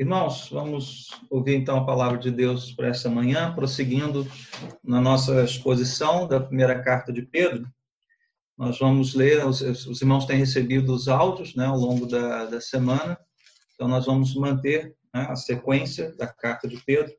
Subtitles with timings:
[0.00, 4.26] Irmãos, vamos ouvir então a palavra de Deus para esta manhã, prosseguindo
[4.82, 7.70] na nossa exposição da primeira carta de Pedro.
[8.56, 12.62] Nós vamos ler, os, os irmãos têm recebido os áudios né, ao longo da, da
[12.62, 13.20] semana,
[13.74, 17.12] então nós vamos manter né, a sequência da carta de Pedro.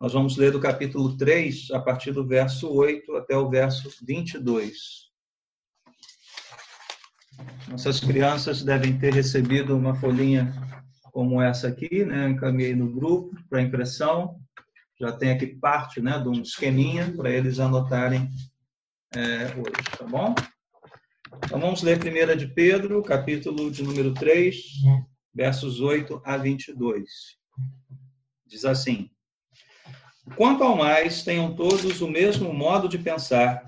[0.00, 5.10] Nós vamos ler do capítulo 3, a partir do verso 8 até o verso 22.
[7.68, 10.52] Nossas crianças devem ter recebido uma folhinha
[11.12, 12.30] como essa aqui, né?
[12.30, 14.40] Encaminhei no grupo para impressão.
[14.98, 18.30] Já tem aqui parte, né, de um esqueminha para eles anotarem
[19.14, 20.34] é, hoje, tá bom?
[21.44, 24.56] Então vamos ler 1 de Pedro, capítulo de número 3,
[25.34, 27.08] versos 8 a 22.
[28.46, 29.10] Diz assim:
[30.36, 33.64] Quanto ao mais, tenham todos o mesmo modo de pensar,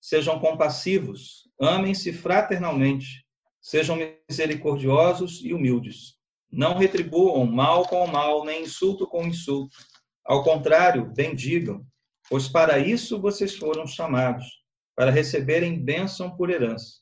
[0.00, 3.24] sejam compassivos, amem-se fraternalmente,
[3.60, 3.96] sejam
[4.28, 6.17] misericordiosos e humildes.
[6.50, 9.76] Não retribuam mal com mal, nem insulto com insulto.
[10.24, 11.84] Ao contrário, bendigam,
[12.28, 14.46] pois para isso vocês foram chamados,
[14.94, 16.98] para receberem bênção por herança.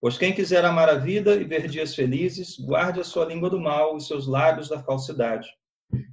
[0.00, 3.60] Pois quem quiser amar a vida e ver dias felizes, guarde a sua língua do
[3.60, 5.48] mal e seus lábios da falsidade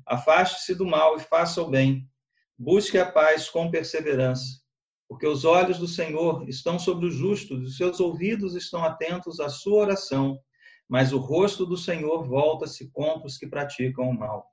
[0.06, 2.10] Afaste-se do mal e faça o bem.
[2.58, 4.62] Busque a paz com perseverança,
[5.08, 9.50] porque os olhos do Senhor estão sobre os justos e seus ouvidos estão atentos à
[9.50, 10.40] sua oração,
[10.88, 14.52] mas o rosto do Senhor volta-se contra os que praticam o mal.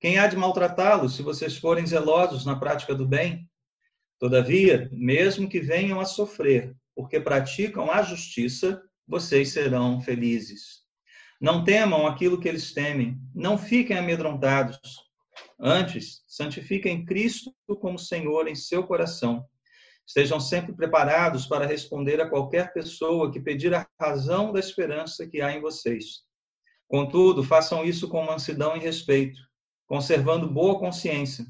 [0.00, 3.48] Quem há de maltratá-los se vocês forem zelosos na prática do bem?
[4.18, 10.84] Todavia, mesmo que venham a sofrer, porque praticam a justiça, vocês serão felizes.
[11.40, 14.78] Não temam aquilo que eles temem, não fiquem amedrontados.
[15.58, 19.44] Antes, santifiquem Cristo como Senhor em seu coração.
[20.08, 25.42] Estejam sempre preparados para responder a qualquer pessoa que pedir a razão da esperança que
[25.42, 26.22] há em vocês.
[26.88, 29.38] Contudo, façam isso com mansidão e respeito,
[29.86, 31.44] conservando boa consciência,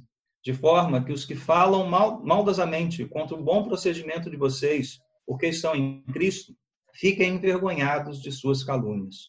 [0.45, 5.47] de forma que os que falam mal, maldosamente contra o bom procedimento de vocês, porque
[5.47, 6.53] estão em Cristo,
[6.95, 9.29] fiquem envergonhados de suas calúnias.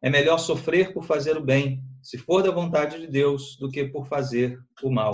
[0.00, 3.84] É melhor sofrer por fazer o bem, se for da vontade de Deus, do que
[3.84, 5.12] por fazer o mal.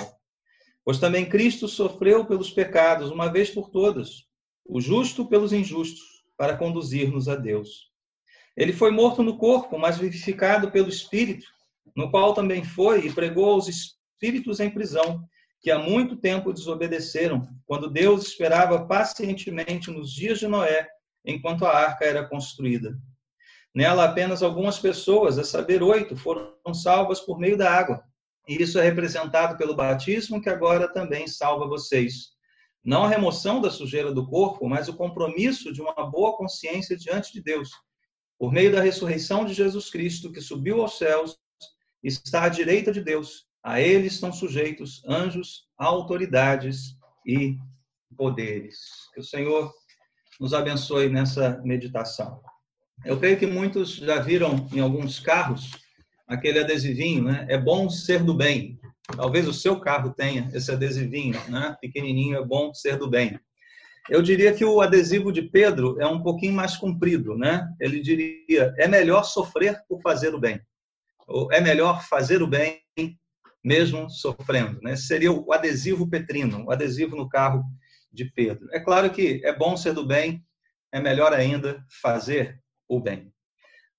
[0.86, 4.24] Pois também Cristo sofreu pelos pecados, uma vez por todas,
[4.64, 7.90] o justo pelos injustos, para conduzir-nos a Deus.
[8.56, 11.44] Ele foi morto no corpo, mas vivificado pelo Espírito,
[11.96, 15.24] no qual também foi e pregou aos espíritos em prisão,
[15.60, 20.86] que há muito tempo desobedeceram, quando Deus esperava pacientemente nos dias de Noé,
[21.24, 22.96] enquanto a arca era construída
[23.74, 28.04] Nela, apenas algumas pessoas, a saber, oito, foram salvas por meio da água.
[28.48, 32.36] E isso é representado pelo batismo, que agora também salva vocês.
[32.84, 37.32] Não a remoção da sujeira do corpo, mas o compromisso de uma boa consciência diante
[37.32, 37.70] de Deus,
[38.38, 41.36] por meio da ressurreição de Jesus Cristo, que subiu aos céus,
[42.02, 43.46] está à direita de Deus.
[43.62, 46.96] A ele estão sujeitos anjos, autoridades
[47.26, 47.56] e
[48.16, 48.78] poderes.
[49.12, 49.74] Que o Senhor
[50.38, 52.40] nos abençoe nessa meditação.
[53.04, 55.72] Eu creio que muitos já viram em alguns carros
[56.26, 57.46] aquele adesivinho, né?
[57.48, 58.78] É bom ser do bem.
[59.14, 61.76] Talvez o seu carro tenha esse adesivinho, né?
[61.80, 63.38] Pequenininho, é bom ser do bem.
[64.08, 67.68] Eu diria que o adesivo de Pedro é um pouquinho mais comprido, né?
[67.80, 70.60] Ele diria: é melhor sofrer por fazer o bem.
[71.26, 72.80] Ou é melhor fazer o bem
[73.64, 74.94] mesmo sofrendo, né?
[74.94, 77.64] Seria o adesivo petrino, o adesivo no carro
[78.12, 78.68] de Pedro.
[78.72, 80.44] É claro que é bom ser do bem,
[80.92, 83.32] é melhor ainda fazer o bem.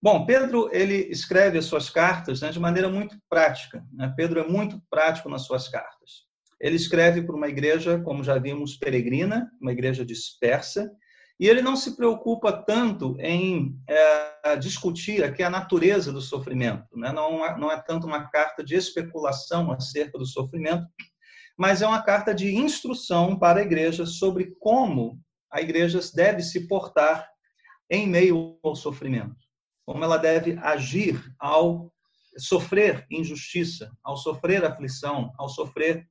[0.02, 3.84] Bom, Pedro ele escreve as suas cartas né, de maneira muito prática.
[3.92, 4.14] Né?
[4.16, 6.28] Pedro é muito prático nas suas cartas.
[6.60, 10.92] Ele escreve para uma igreja, como já vimos, peregrina, uma igreja dispersa,
[11.40, 16.98] e ele não se preocupa tanto em é, discutir aqui a natureza do sofrimento.
[16.98, 17.12] Né?
[17.12, 20.88] Não, não é tanto uma carta de especulação acerca do sofrimento,
[21.58, 25.20] mas é uma carta de instrução para a igreja sobre como
[25.52, 27.28] a igreja deve se portar
[27.90, 29.47] em meio ao sofrimento,
[29.88, 31.90] como ela deve agir ao
[32.38, 36.06] sofrer injustiça, ao sofrer aflição, ao sofrer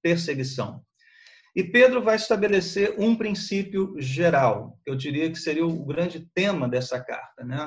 [0.00, 0.82] perseguição.
[1.54, 6.98] E Pedro vai estabelecer um princípio geral, eu diria que seria o grande tema dessa
[6.98, 7.44] carta.
[7.44, 7.58] Né?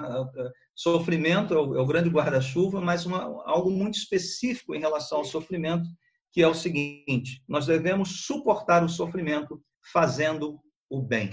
[0.74, 5.25] Sofrimento é o, é o grande guarda-chuva, mas uma, algo muito específico em relação ao
[5.25, 5.88] sofrimento,
[6.31, 9.62] que é o seguinte: nós devemos suportar o sofrimento
[9.94, 10.60] fazendo
[10.90, 11.30] o bem.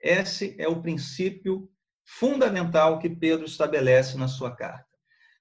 [0.00, 1.70] Esse é o princípio
[2.04, 4.86] fundamental que Pedro estabelece na sua carta.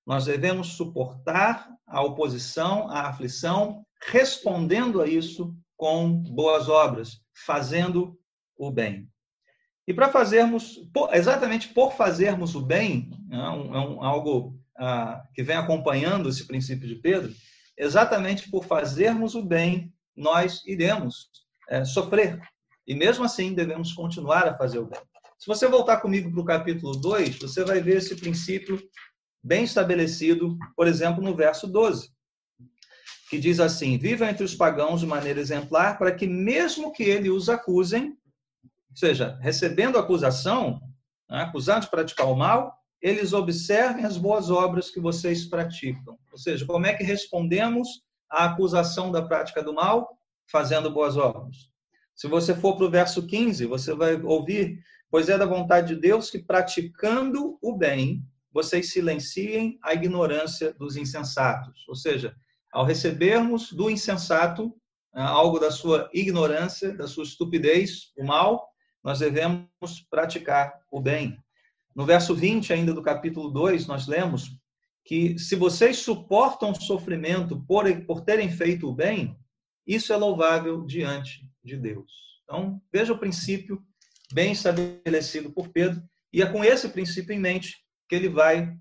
[0.06, 8.18] Nós devemos suportar a oposição, a aflição, respondendo a isso com boas obras, fazendo
[8.58, 9.08] o bem.
[9.88, 10.80] E para fazermos,
[11.12, 16.88] exatamente por fazermos o bem, é um, é algo ah, que vem acompanhando esse princípio
[16.88, 17.34] de Pedro,
[17.78, 21.30] exatamente por fazermos o bem, nós iremos
[21.70, 22.40] é, sofrer.
[22.86, 25.02] E mesmo assim, devemos continuar a fazer o bem.
[25.42, 28.80] Se você voltar comigo para o capítulo 2, você vai ver esse princípio
[29.44, 32.12] bem estabelecido, por exemplo, no verso 12,
[33.28, 37.32] que diz assim: Viva entre os pagãos de maneira exemplar, para que, mesmo que eles
[37.32, 38.16] os acusem,
[38.64, 40.80] ou seja, recebendo acusação,
[41.28, 46.20] né, acusando de praticar o mal, eles observem as boas obras que vocês praticam.
[46.32, 50.20] Ou seja, como é que respondemos à acusação da prática do mal?
[50.52, 51.72] Fazendo boas obras.
[52.14, 54.80] Se você for para o verso 15, você vai ouvir:
[55.12, 60.96] Pois é da vontade de Deus que, praticando o bem, vocês silenciem a ignorância dos
[60.96, 61.86] insensatos.
[61.90, 62.34] Ou seja,
[62.72, 64.74] ao recebermos do insensato
[65.14, 68.70] né, algo da sua ignorância, da sua estupidez, o mal,
[69.04, 69.68] nós devemos
[70.10, 71.38] praticar o bem.
[71.94, 74.58] No verso 20 ainda do capítulo 2, nós lemos
[75.04, 79.38] que se vocês suportam sofrimento por, por terem feito o bem,
[79.86, 82.40] isso é louvável diante de Deus.
[82.46, 83.84] Então, veja o princípio
[84.32, 86.02] bem estabelecido por Pedro,
[86.34, 88.74] e é com esse princípio em mente que ele vai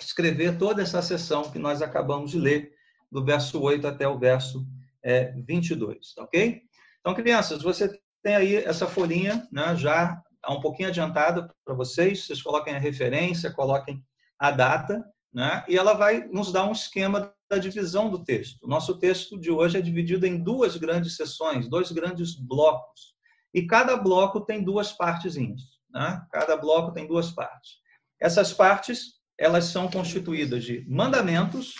[0.00, 2.72] escrever toda essa sessão que nós acabamos de ler,
[3.10, 4.66] do verso 8 até o verso
[5.02, 6.60] é, 22, tá ok?
[7.00, 7.88] Então, crianças, você
[8.22, 13.52] tem aí essa folhinha né, já um pouquinho adiantada para vocês, vocês coloquem a referência,
[13.52, 14.04] coloquem
[14.38, 18.58] a data, né, e ela vai nos dar um esquema da divisão do texto.
[18.62, 23.15] O nosso texto de hoje é dividido em duas grandes sessões, dois grandes blocos.
[23.56, 25.62] E cada bloco tem duas partezinhas.
[25.90, 26.22] Né?
[26.30, 27.78] Cada bloco tem duas partes.
[28.20, 31.72] Essas partes, elas são constituídas de mandamentos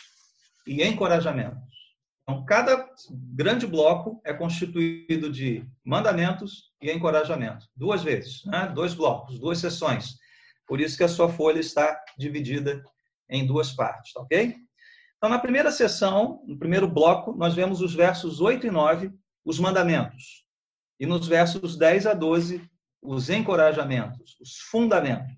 [0.66, 1.60] e encorajamentos.
[2.22, 2.88] Então, cada
[3.34, 7.68] grande bloco é constituído de mandamentos e encorajamentos.
[7.76, 8.72] Duas vezes, né?
[8.74, 10.16] dois blocos, duas sessões.
[10.66, 12.82] Por isso que a sua folha está dividida
[13.28, 14.56] em duas partes, tá ok?
[15.18, 19.12] Então, na primeira sessão, no primeiro bloco, nós vemos os versos 8 e 9,
[19.44, 20.45] os mandamentos.
[20.98, 22.68] E nos versos 10 a 12,
[23.02, 25.36] os encorajamentos, os fundamentos.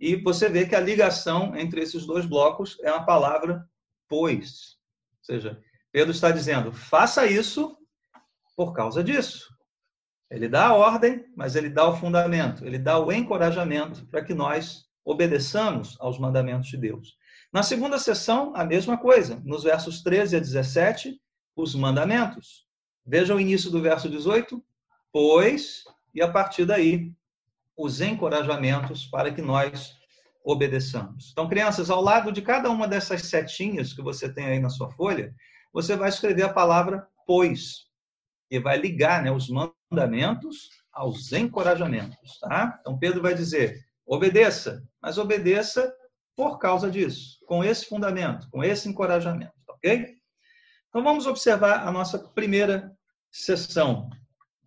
[0.00, 3.68] E você vê que a ligação entre esses dois blocos é a palavra
[4.08, 4.76] pois.
[5.12, 5.60] Ou seja,
[5.92, 7.76] Pedro está dizendo: faça isso
[8.56, 9.48] por causa disso.
[10.30, 14.34] Ele dá a ordem, mas ele dá o fundamento, ele dá o encorajamento para que
[14.34, 17.16] nós obedeçamos aos mandamentos de Deus.
[17.50, 19.40] Na segunda sessão, a mesma coisa.
[19.42, 21.18] Nos versos 13 a 17,
[21.56, 22.66] os mandamentos.
[23.06, 24.62] Veja o início do verso 18,
[25.18, 25.82] pois,
[26.14, 27.12] e a partir daí,
[27.76, 29.96] os encorajamentos para que nós
[30.44, 31.30] obedeçamos.
[31.32, 34.88] Então, crianças, ao lado de cada uma dessas setinhas que você tem aí na sua
[34.92, 35.34] folha,
[35.72, 37.88] você vai escrever a palavra pois,
[38.48, 42.38] e vai ligar né, os mandamentos aos encorajamentos.
[42.38, 42.78] Tá?
[42.80, 45.92] Então, Pedro vai dizer: obedeça, mas obedeça
[46.36, 50.14] por causa disso, com esse fundamento, com esse encorajamento, ok?
[50.88, 52.96] Então vamos observar a nossa primeira
[53.32, 54.08] sessão,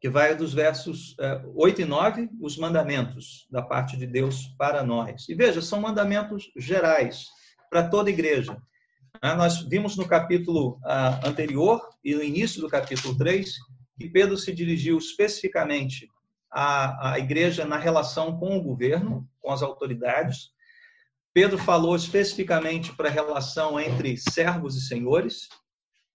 [0.02, 1.16] que vai dos versos
[1.54, 5.30] 8 eh, e 9, os mandamentos da parte de Deus para nós.
[5.30, 7.28] E veja, são mandamentos gerais
[7.70, 8.58] para toda igreja.
[9.22, 13.54] Ah, nós vimos no capítulo ah, anterior e no início do capítulo 3
[14.00, 16.10] que Pedro se dirigiu especificamente
[16.50, 20.50] à, à igreja na relação com o governo, com as autoridades,
[21.34, 25.48] Pedro falou especificamente para a relação entre servos e senhores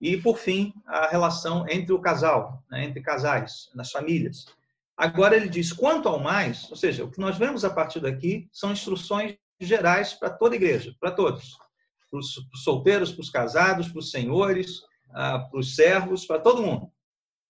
[0.01, 4.47] e, por fim, a relação entre o casal, né, entre casais, nas famílias.
[4.97, 8.49] Agora ele diz quanto ao mais, ou seja, o que nós vemos a partir daqui
[8.53, 11.57] são instruções gerais para toda a igreja, para todos,
[12.11, 16.63] para os solteiros, para os casados, para os senhores, ah, para os servos, para todo
[16.63, 16.91] mundo,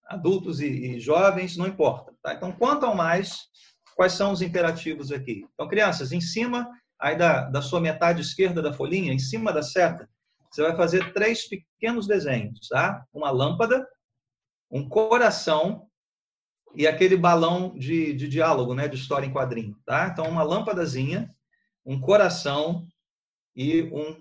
[0.07, 2.13] adultos e jovens, não importa.
[2.23, 2.35] Tá?
[2.35, 3.49] Então, quanto ao mais,
[3.97, 5.45] quais são os imperativos aqui?
[5.55, 9.63] Então, crianças, em cima aí da, da sua metade esquerda da folhinha, em cima da
[9.63, 10.09] seta,
[10.57, 13.05] você vai fazer três pequenos desenhos, tá?
[13.13, 13.87] Uma lâmpada,
[14.71, 15.87] um coração
[16.75, 18.89] e aquele balão de, de diálogo, né?
[18.89, 20.09] De história em quadrinho, tá?
[20.09, 21.31] Então, uma lâmpadazinha,
[21.85, 22.87] um coração
[23.55, 24.19] e um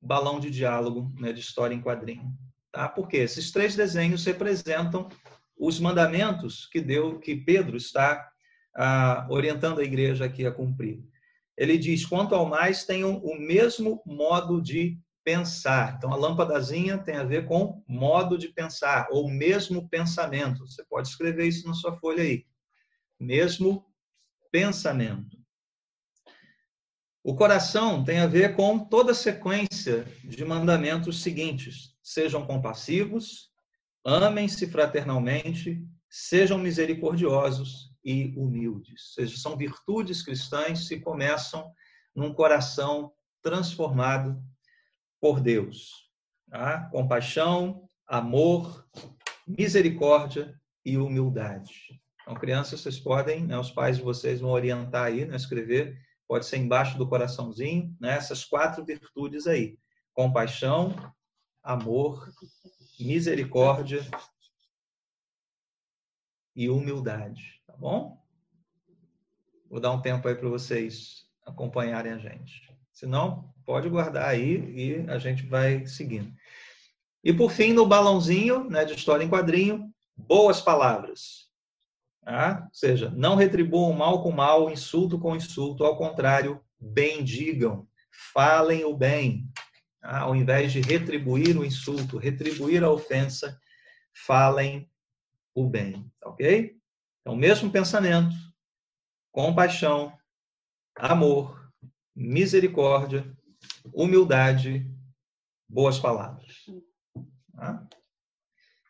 [0.00, 1.30] balão de diálogo, né?
[1.30, 2.32] De história em quadrinho,
[2.72, 2.88] tá?
[2.88, 5.10] Porque esses três desenhos representam
[5.58, 8.26] os mandamentos que deu, que Pedro está
[8.74, 11.04] ah, orientando a igreja aqui a cumprir
[11.56, 15.96] ele diz: quanto ao mais, tenham o mesmo modo de pensar.
[15.96, 20.64] Então, a lâmpadazinha tem a ver com modo de pensar, ou mesmo pensamento.
[20.64, 22.46] Você pode escrever isso na sua folha aí.
[23.18, 23.84] Mesmo
[24.52, 25.36] pensamento.
[27.24, 33.50] O coração tem a ver com toda a sequência de mandamentos seguintes: sejam compassivos,
[34.04, 39.08] amem-se fraternalmente, sejam misericordiosos, e humildes.
[39.08, 41.68] Ou seja, são virtudes cristãs que começam
[42.14, 44.40] num coração transformado
[45.26, 46.08] por Deus.
[46.48, 46.88] Tá?
[46.90, 48.88] Compaixão, amor,
[49.44, 52.00] misericórdia e humildade.
[52.22, 56.46] Então, crianças, vocês podem, né, os pais de vocês vão orientar aí, né, escrever, pode
[56.46, 59.76] ser embaixo do coraçãozinho, né, essas quatro virtudes aí:
[60.12, 60.94] compaixão,
[61.60, 62.32] amor,
[63.00, 64.02] misericórdia
[66.54, 68.24] e humildade, tá bom?
[69.68, 72.72] Vou dar um tempo aí para vocês acompanharem a gente.
[72.92, 76.32] Se não, pode guardar aí e a gente vai seguindo.
[77.22, 81.50] E por fim, no balãozinho né, de história em quadrinho, boas palavras.
[82.24, 87.86] Ah, ou seja, não retribuam mal com mal, insulto com insulto, ao contrário, bendigam,
[88.32, 89.48] falem o bem.
[90.00, 93.60] Ah, ao invés de retribuir o insulto, retribuir a ofensa,
[94.24, 94.88] falem
[95.54, 96.10] o bem.
[96.24, 96.76] Ok?
[97.20, 98.34] Então, mesmo pensamento,
[99.32, 100.16] compaixão,
[100.96, 101.70] amor,
[102.14, 103.35] misericórdia,
[103.92, 104.86] humildade,
[105.68, 106.66] boas palavras.
[107.56, 107.86] Ah?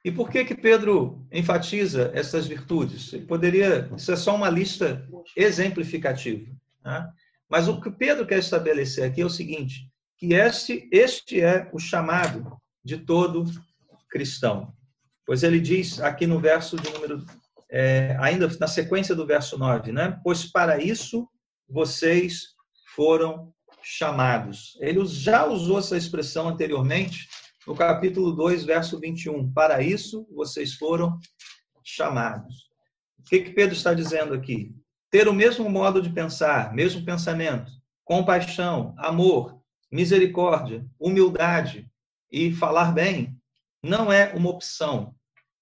[0.04, 3.12] E por que que Pedro enfatiza essas virtudes?
[3.12, 5.04] Ele poderia, isso é só uma lista
[5.36, 6.46] exemplificativa.
[6.84, 7.12] Né?
[7.48, 11.78] Mas o que Pedro quer estabelecer aqui é o seguinte, que este, este é o
[11.78, 13.44] chamado de todo
[14.08, 14.72] cristão.
[15.26, 17.26] Pois ele diz aqui no verso de número,
[17.68, 20.20] é, ainda na sequência do verso 9, né?
[20.22, 21.28] Pois para isso
[21.68, 22.54] vocês
[22.94, 23.52] foram
[23.88, 24.76] chamados.
[24.80, 27.28] Ele já usou essa expressão anteriormente
[27.64, 29.52] no capítulo 2, verso 21.
[29.52, 31.16] Para isso vocês foram
[31.84, 32.66] chamados.
[33.16, 34.74] O que, que Pedro está dizendo aqui?
[35.08, 37.70] Ter o mesmo modo de pensar, mesmo pensamento,
[38.04, 41.88] compaixão, amor, misericórdia, humildade
[42.30, 43.40] e falar bem
[43.80, 45.14] não é uma opção,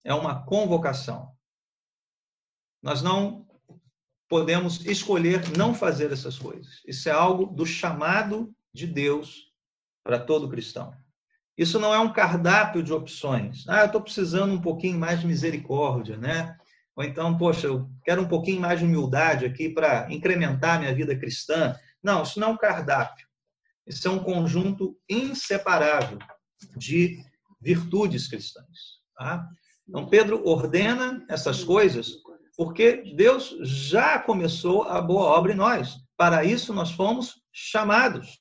[0.03, 1.31] é uma convocação.
[2.83, 3.47] Nós não
[4.35, 6.83] podemos escolher não fazer essas coisas.
[6.89, 9.53] Isso é algo do chamado de Deus
[10.03, 10.93] para todo cristão.
[11.57, 13.65] Isso não é um cardápio de opções.
[13.69, 16.57] Ah, eu estou precisando um pouquinho mais de misericórdia, né?
[16.97, 21.17] Ou então, poxa, eu quero um pouquinho mais de humildade aqui para incrementar minha vida
[21.17, 21.79] cristã.
[22.03, 23.29] Não, isso não é um cardápio.
[23.87, 26.19] Isso é um conjunto inseparável
[26.77, 27.23] de
[27.63, 28.99] virtudes cristãs.
[29.17, 29.49] Tá?
[29.89, 32.17] Então, Pedro ordena essas coisas
[32.57, 35.97] porque Deus já começou a boa obra em nós.
[36.17, 38.39] Para isso nós fomos chamados.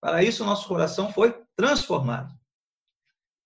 [0.00, 2.32] Para isso nosso coração foi transformado.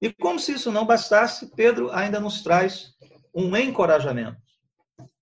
[0.00, 2.92] E como se isso não bastasse, Pedro ainda nos traz
[3.34, 4.40] um encorajamento.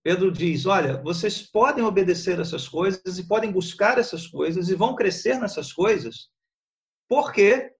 [0.02, 4.94] Pedro diz: Olha, vocês podem obedecer essas coisas e podem buscar essas coisas e vão
[4.94, 6.30] crescer nessas coisas,
[7.08, 7.70] porque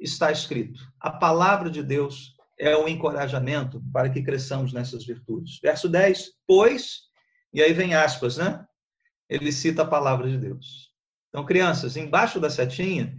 [0.00, 5.58] está escrito: a palavra de Deus é um encorajamento para que cresçamos nessas virtudes.
[5.62, 7.02] Verso 10: Pois,
[7.52, 8.64] e aí vem aspas, né?
[9.28, 10.92] Ele cita a palavra de Deus.
[11.28, 13.14] Então, crianças, embaixo da setinha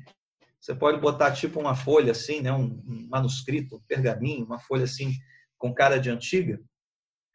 [0.60, 5.14] você pode botar tipo uma folha assim, né, um manuscrito, um pergaminho, uma folha assim
[5.58, 6.60] com cara de antiga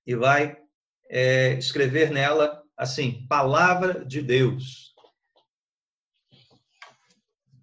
[0.06, 0.56] e vai
[1.08, 4.92] é, escrever nela assim, palavra de Deus.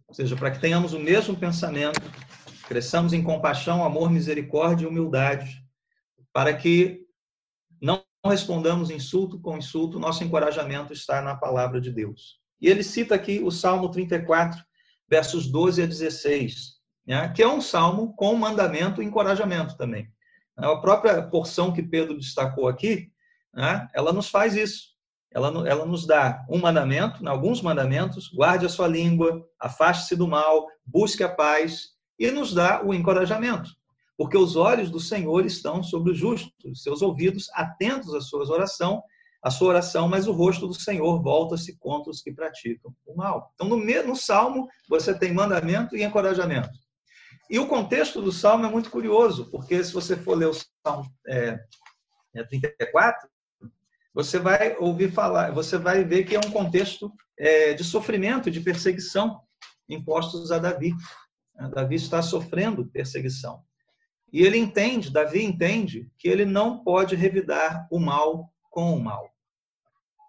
[0.08, 2.02] Ou seja, para que tenhamos o mesmo pensamento,
[2.70, 5.66] cresçamos em compaixão, amor, misericórdia e humildade,
[6.32, 7.02] para que
[7.82, 12.40] não respondamos insulto com insulto, nosso encorajamento está na palavra de Deus.
[12.62, 14.64] E ele cita aqui o Salmo 34,
[15.10, 16.74] versos 12 a 16,
[17.08, 17.30] né?
[17.30, 20.08] que é um salmo com mandamento e encorajamento também.
[20.56, 23.12] A própria porção que Pedro destacou aqui,
[23.52, 23.88] né?
[23.96, 24.90] ela nos faz isso.
[25.32, 27.32] Ela, ela nos dá um mandamento, né?
[27.32, 32.84] alguns mandamentos, guarde a sua língua, afaste-se do mal, busque a paz, e nos dá
[32.84, 33.72] o encorajamento.
[34.18, 39.02] Porque os olhos do Senhor estão sobre os justos, seus ouvidos atentos às suas orações
[39.42, 43.52] a sua oração, mas o rosto do Senhor volta-se contra os que praticam o mal.
[43.56, 46.70] Então, no, no Salmo, você tem mandamento e encorajamento.
[47.50, 50.54] E o contexto do Salmo é muito curioso, porque se você for ler o
[50.86, 51.60] Salmo é,
[52.36, 53.30] é 34,
[54.14, 58.60] você vai ouvir falar, você vai ver que é um contexto é, de sofrimento, de
[58.60, 59.40] perseguição
[59.88, 60.94] impostos a Davi.
[61.68, 63.64] Davi está sofrendo perseguição.
[64.32, 69.30] E ele entende, Davi entende, que ele não pode revidar o mal com o mal.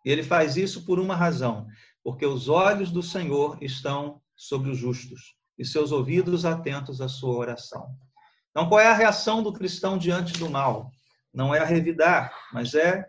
[0.05, 1.67] E ele faz isso por uma razão,
[2.03, 7.37] porque os olhos do Senhor estão sobre os justos e seus ouvidos atentos à sua
[7.37, 7.95] oração.
[8.51, 10.91] Então, qual é a reação do cristão diante do mal?
[11.33, 13.09] Não é revidar, mas é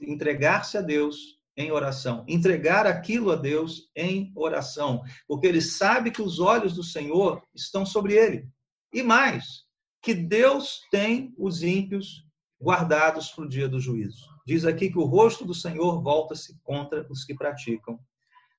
[0.00, 6.22] entregar-se a Deus em oração, entregar aquilo a Deus em oração, porque ele sabe que
[6.22, 8.48] os olhos do Senhor estão sobre ele.
[8.92, 9.64] E mais,
[10.00, 12.24] que Deus tem os ímpios
[12.62, 14.24] guardados para o dia do juízo.
[14.46, 17.98] Diz aqui que o rosto do Senhor volta-se contra os que praticam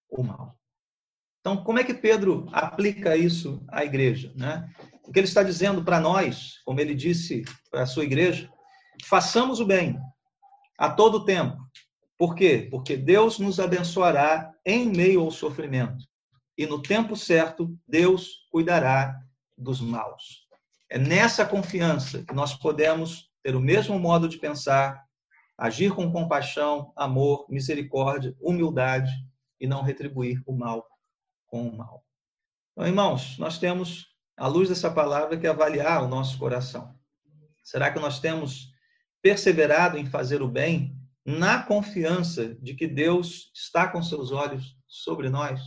[0.10, 0.60] o mal.
[1.39, 4.34] Então, como é que Pedro aplica isso à igreja?
[4.36, 4.70] Né?
[5.06, 8.51] O que ele está dizendo para nós, como ele disse para a sua igreja,
[9.06, 9.98] façamos o bem
[10.77, 11.58] a todo tempo.
[12.19, 12.67] Por quê?
[12.69, 16.05] Porque Deus nos abençoará em meio ao sofrimento.
[16.57, 19.17] E no tempo certo, Deus cuidará
[19.57, 20.45] dos maus.
[20.89, 25.01] É nessa confiança que nós podemos ter o mesmo modo de pensar,
[25.57, 29.09] agir com compaixão, amor, misericórdia, humildade
[29.57, 30.85] e não retribuir o mal
[31.47, 32.03] com o mal.
[32.73, 36.93] Então, irmãos, nós temos, à luz dessa palavra, que avaliar o nosso coração.
[37.63, 38.73] Será que nós temos
[39.21, 40.99] perseverado em fazer o bem
[41.29, 45.62] na confiança de que Deus está com seus olhos sobre nós?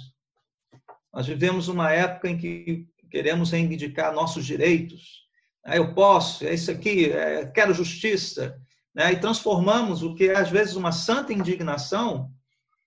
[1.14, 5.22] Nós vivemos uma época em que queremos reivindicar nossos direitos.
[5.64, 8.60] Ah, eu posso, é isso aqui, é, quero justiça.
[8.92, 9.12] Né?
[9.12, 12.32] E transformamos o que é, às vezes, uma santa indignação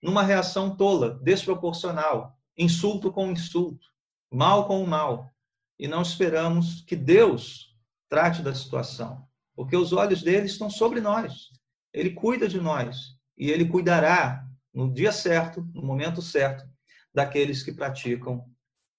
[0.04, 3.88] numa reação tola, desproporcional, insulto com insulto,
[4.30, 5.32] mal com mal.
[5.80, 7.74] E não esperamos que Deus
[8.10, 11.50] trate da situação, porque os olhos dele estão sobre nós.
[11.96, 16.70] Ele cuida de nós e ele cuidará no dia certo, no momento certo,
[17.14, 18.46] daqueles que praticam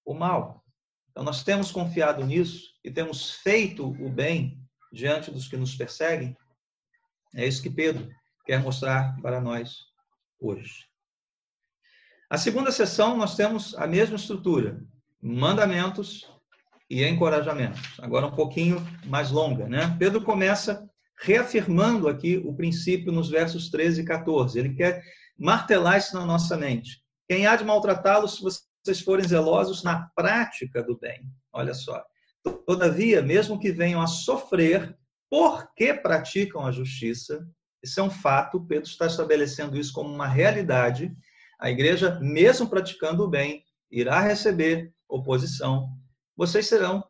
[0.03, 0.65] o mal.
[1.11, 4.59] Então, nós temos confiado nisso e temos feito o bem
[4.91, 6.35] diante dos que nos perseguem.
[7.35, 8.09] É isso que Pedro
[8.43, 9.75] quer mostrar para nós
[10.39, 10.87] hoje.
[12.27, 14.83] A segunda sessão, nós temos a mesma estrutura:
[15.21, 16.27] mandamentos
[16.89, 17.99] e encorajamentos.
[17.99, 19.95] Agora, um pouquinho mais longa, né?
[19.99, 24.59] Pedro começa reafirmando aqui o princípio nos versos 13 e 14.
[24.59, 25.03] Ele quer
[25.37, 27.01] martelar isso na nossa mente.
[27.27, 31.29] Quem há de maltratá-los se vocês forem zelosos na prática do bem?
[31.51, 32.03] Olha só.
[32.65, 34.97] Todavia, mesmo que venham a sofrer
[35.29, 37.45] porque praticam a justiça,
[37.83, 41.13] isso é um fato, Pedro está estabelecendo isso como uma realidade
[41.59, 45.89] a igreja, mesmo praticando o bem, irá receber oposição.
[46.35, 47.03] Vocês serão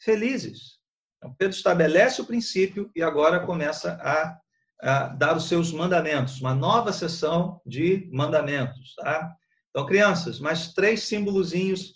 [0.00, 0.78] felizes.
[1.22, 4.36] Então, Pedro estabelece o princípio e agora começa a,
[4.82, 8.96] a dar os seus mandamentos, uma nova sessão de mandamentos.
[8.96, 9.32] Tá?
[9.70, 11.94] Então, crianças, mais três símbolozinhos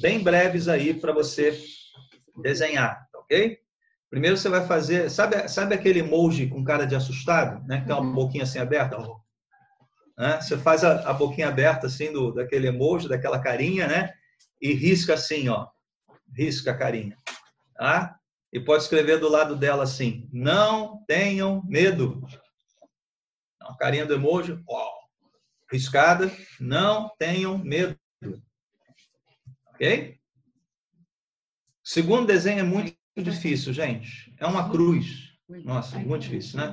[0.00, 1.56] bem breves aí para você
[2.42, 3.56] desenhar, tá ok?
[4.10, 7.80] Primeiro você vai fazer, sabe, sabe aquele emoji com cara de assustado, né?
[7.80, 8.12] Que tem uma uhum.
[8.12, 8.98] boquinha assim aberta?
[10.18, 10.40] Né?
[10.40, 14.12] Você faz a, a boquinha aberta assim do, daquele emoji, daquela carinha, né?
[14.60, 15.68] E risca assim, ó.
[16.34, 17.16] Risca a carinha.
[17.76, 18.16] Tá?
[18.52, 22.24] E pode escrever do lado dela assim: Não tenham medo.
[23.60, 24.92] A carinha do emoji, ó,
[25.70, 26.30] riscada.
[26.60, 27.98] Não tenham medo.
[29.74, 30.18] Ok?
[31.84, 34.34] Segundo desenho é muito difícil, gente.
[34.38, 35.36] É uma cruz.
[35.48, 36.72] Nossa, muito difícil, né?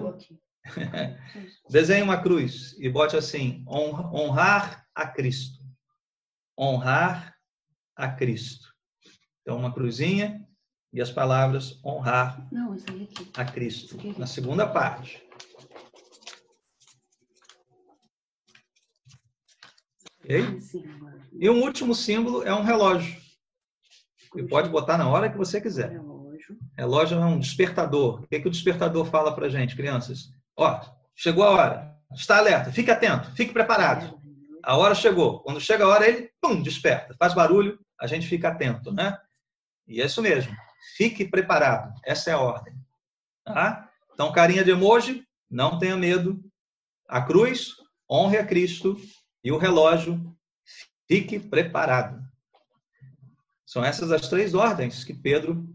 [1.70, 5.64] Desenhe uma cruz e bote assim: honrar a Cristo.
[6.58, 7.36] Honrar
[7.96, 8.74] a Cristo.
[9.42, 10.43] Então, uma cruzinha
[10.94, 12.48] e as palavras honrar
[13.36, 13.98] a Cristo.
[14.18, 15.24] Na segunda parte.
[20.24, 20.60] Okay?
[21.34, 23.22] E um último símbolo é um relógio.
[24.36, 26.00] E pode botar na hora que você quiser.
[26.78, 28.22] Relógio é um despertador.
[28.22, 30.32] O que, é que o despertador fala para gente, crianças?
[30.56, 30.80] Ó,
[31.16, 31.94] chegou a hora.
[32.14, 34.20] Está alerta, fique atento, fique preparado.
[34.64, 35.42] A hora chegou.
[35.42, 37.16] Quando chega a hora, ele, pum, desperta.
[37.18, 39.18] Faz barulho, a gente fica atento, né?
[39.88, 40.56] E é isso mesmo.
[40.96, 41.94] Fique preparado.
[42.06, 42.74] Essa é a ordem.
[43.46, 43.90] Tá?
[44.14, 46.44] Então, carinha de emoji, não tenha medo.
[47.08, 47.70] A cruz,
[48.10, 48.98] honre a Cristo.
[49.44, 50.34] E o relógio,
[51.08, 52.24] fique preparado.
[53.66, 55.68] São essas as três ordens que Pedro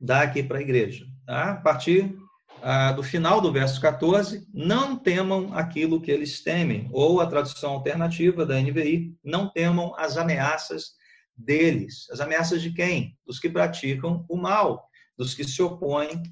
[0.00, 1.06] dá aqui para a igreja.
[1.26, 1.52] Tá?
[1.52, 2.16] A partir
[2.62, 7.72] ah, do final do verso 14, não temam aquilo que eles temem, ou a tradução
[7.72, 10.97] alternativa da NVI, não temam as ameaças
[11.38, 12.08] deles.
[12.10, 13.16] As ameaças de quem?
[13.26, 16.22] Dos que praticam o mal, dos que se opõem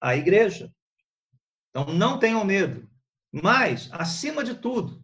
[0.00, 0.72] à igreja.
[1.70, 2.88] Então, não tenham medo.
[3.32, 5.02] Mas, acima de tudo,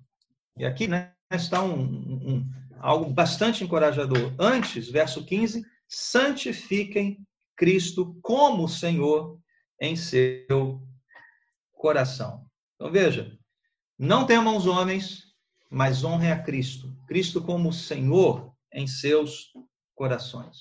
[0.58, 4.34] e aqui né, está um, um, algo bastante encorajador.
[4.38, 7.24] Antes, verso 15, santifiquem
[7.56, 9.38] Cristo como Senhor
[9.80, 10.82] em seu
[11.72, 12.46] coração.
[12.74, 13.38] Então veja,
[13.98, 15.24] não temam os homens,
[15.70, 16.96] mas honrem a Cristo.
[17.06, 19.52] Cristo como Senhor em seus
[19.94, 20.56] corações.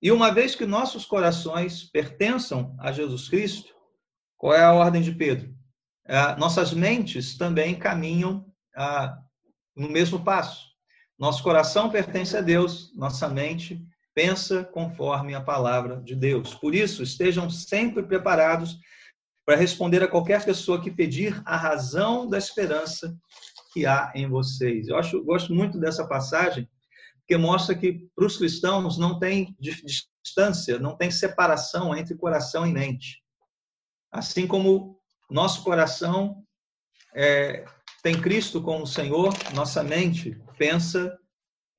[0.00, 3.72] E uma vez que nossos corações pertençam a Jesus Cristo,
[4.36, 5.54] qual é a ordem de Pedro?
[6.04, 8.44] É, nossas mentes também caminham
[8.76, 9.16] ah,
[9.76, 10.72] no mesmo passo.
[11.18, 13.80] Nosso coração pertence a Deus, nossa mente
[14.14, 16.54] pensa conforme a palavra de Deus.
[16.54, 18.78] Por isso, estejam sempre preparados
[19.46, 23.16] para responder a qualquer pessoa que pedir a razão da esperança
[23.72, 24.88] que há em vocês.
[24.88, 26.68] Eu acho, gosto muito dessa passagem,
[27.26, 32.72] que mostra que para os cristãos não tem distância, não tem separação entre coração e
[32.72, 33.22] mente.
[34.10, 34.98] Assim como
[35.30, 36.44] nosso coração
[37.14, 37.64] é,
[38.02, 41.16] tem Cristo como Senhor, nossa mente pensa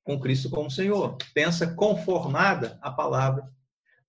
[0.02, 3.48] com Cristo como Senhor, pensa conformada à palavra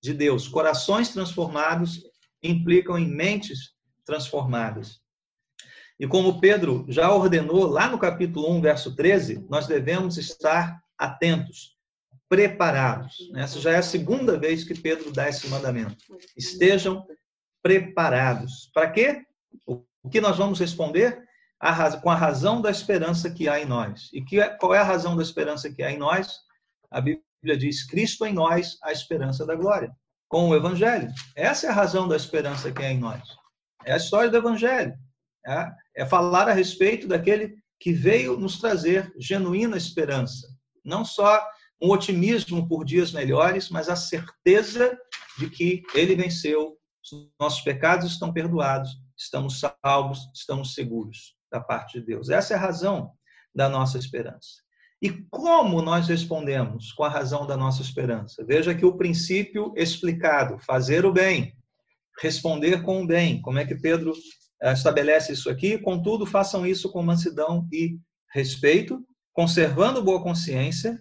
[0.02, 0.48] de Deus.
[0.48, 2.04] Corações transformados
[2.44, 5.00] implicam em mentes transformadas.
[6.00, 11.76] E como Pedro já ordenou lá no capítulo 1, verso 13, nós devemos estar atentos,
[12.30, 13.16] preparados.
[13.36, 15.98] Essa já é a segunda vez que Pedro dá esse mandamento.
[16.36, 17.06] Estejam
[17.62, 18.70] preparados.
[18.74, 19.24] Para quê?
[19.66, 21.24] O que nós vamos responder?
[21.60, 24.10] A com a razão da esperança que há em nós.
[24.14, 26.40] E que, é, qual é a razão da esperança que há em nós?
[26.92, 29.96] A Bíblia diz: Cristo em nós, a esperança da glória.
[30.28, 31.12] Com o Evangelho.
[31.36, 33.22] Essa é a razão da esperança que há em nós.
[33.86, 34.94] É a história do Evangelho.
[35.48, 40.55] É, é falar a respeito daquele que veio nos trazer genuína esperança.
[40.86, 41.44] Não só
[41.82, 44.98] um otimismo por dias melhores, mas a certeza
[45.38, 52.00] de que ele venceu, os nossos pecados estão perdoados, estamos salvos, estamos seguros da parte
[52.00, 52.30] de Deus.
[52.30, 53.12] Essa é a razão
[53.54, 54.64] da nossa esperança.
[55.02, 58.44] E como nós respondemos com a razão da nossa esperança?
[58.46, 61.56] Veja que o princípio explicado, fazer o bem,
[62.20, 63.42] responder com o bem.
[63.42, 64.14] Como é que Pedro
[64.62, 65.78] eh, estabelece isso aqui?
[65.78, 68.00] Contudo, façam isso com mansidão e
[68.34, 71.00] respeito, conservando boa consciência,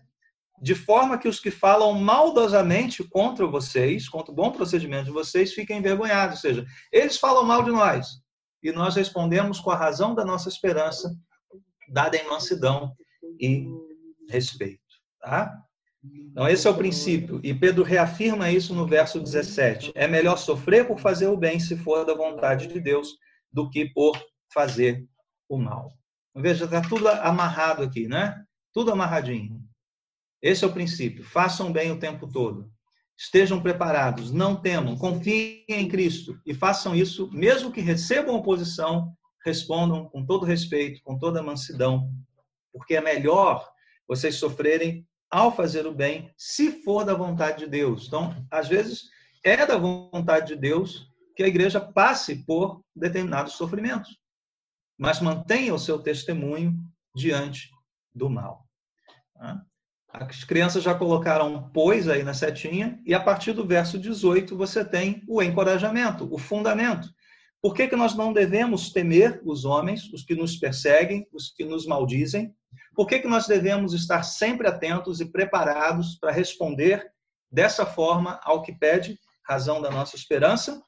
[0.60, 5.54] de forma que os que falam maldosamente contra vocês, contra o bom procedimento de vocês,
[5.54, 6.36] fiquem envergonhados.
[6.36, 8.08] Ou seja, eles falam mal de nós
[8.62, 11.14] e nós respondemos com a razão da nossa esperança,
[11.88, 12.92] dada em mansidão
[13.40, 13.66] e
[14.28, 14.80] respeito.
[15.20, 15.56] Tá?
[16.02, 17.40] Então, esse é o princípio.
[17.44, 19.92] E Pedro reafirma isso no verso 17.
[19.94, 23.16] É melhor sofrer por fazer o bem, se for da vontade de Deus,
[23.52, 24.20] do que por
[24.52, 25.06] fazer
[25.48, 25.92] o mal.
[26.34, 28.44] Veja, está tudo amarrado aqui, né?
[28.72, 29.62] Tudo amarradinho.
[30.42, 31.24] Esse é o princípio.
[31.24, 32.70] Façam bem o tempo todo.
[33.16, 40.08] Estejam preparados, não temam, confiem em Cristo e façam isso, mesmo que recebam oposição, respondam
[40.08, 42.10] com todo respeito, com toda mansidão,
[42.72, 43.70] porque é melhor
[44.08, 48.06] vocês sofrerem ao fazer o bem, se for da vontade de Deus.
[48.08, 49.04] Então, às vezes,
[49.44, 54.18] é da vontade de Deus que a igreja passe por determinados sofrimentos,
[54.98, 56.74] mas mantenha o seu testemunho
[57.14, 57.70] diante
[58.14, 58.66] do mal.
[59.34, 59.62] Tá?
[60.08, 64.84] As crianças já colocaram pois aí na setinha, e a partir do verso 18 você
[64.84, 67.08] tem o encorajamento, o fundamento.
[67.60, 71.64] Por que, que nós não devemos temer os homens, os que nos perseguem, os que
[71.64, 72.54] nos maldizem?
[72.94, 77.10] Por que, que nós devemos estar sempre atentos e preparados para responder
[77.50, 80.80] dessa forma ao que pede, razão da nossa esperança?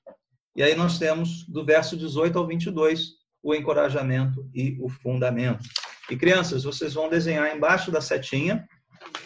[0.55, 3.15] E aí nós temos, do verso 18 ao 22,
[3.47, 5.69] o encorajamento e o fundamento.
[6.11, 8.69] E crianças, vocês vão desenhar embaixo da setinha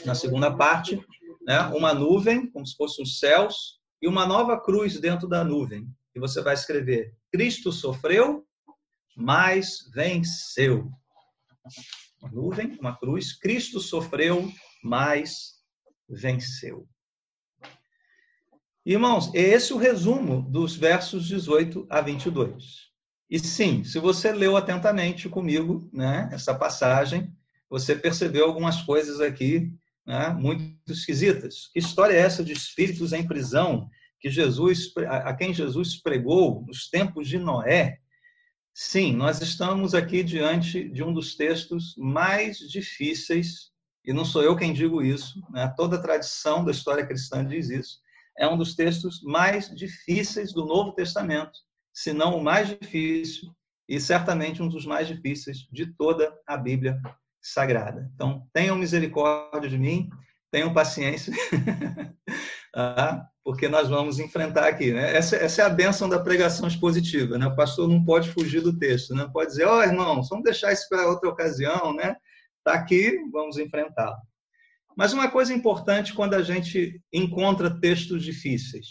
[0.04, 1.02] na segunda parte,
[1.40, 5.88] né, uma nuvem, como se fossem os céus, e uma nova cruz dentro da nuvem.
[6.14, 8.46] E você vai escrever: Cristo sofreu,
[9.16, 10.90] mas venceu.
[12.20, 14.52] Uma nuvem, uma cruz, Cristo sofreu,
[14.85, 15.62] mas
[16.06, 16.87] venceu.
[18.85, 22.89] Irmãos, esse é o resumo dos versos 18 a 22.
[23.30, 27.32] E sim, se você leu atentamente comigo né, essa passagem,
[27.68, 29.72] você percebeu algumas coisas aqui
[30.04, 31.68] né, muito esquisitas.
[31.72, 33.88] Que história é essa de espíritos em prisão
[34.18, 37.98] que Jesus, a quem Jesus pregou nos tempos de Noé?
[38.74, 43.70] Sim, nós estamos aqui diante de um dos textos mais difíceis,
[44.04, 45.72] e não sou eu quem digo isso, né?
[45.76, 47.98] toda a tradição da história cristã diz isso.
[48.36, 51.60] É um dos textos mais difíceis do Novo Testamento,
[52.02, 53.54] se não o mais difícil,
[53.86, 56.98] e certamente um dos mais difíceis de toda a Bíblia
[57.42, 58.10] sagrada.
[58.14, 60.08] Então, tenham misericórdia de mim,
[60.50, 61.30] tenham paciência,
[62.72, 63.28] tá?
[63.44, 64.94] porque nós vamos enfrentar aqui.
[64.94, 65.14] Né?
[65.14, 67.36] Essa, essa, é a bênção da pregação expositiva.
[67.36, 67.46] Né?
[67.46, 69.30] O pastor não pode fugir do texto, não né?
[69.30, 72.16] pode dizer, ó oh, irmão, vamos deixar isso para outra ocasião, né?
[72.58, 74.16] Está aqui, vamos enfrentá-lo.
[74.96, 78.86] Mas uma coisa importante quando a gente encontra textos difíceis,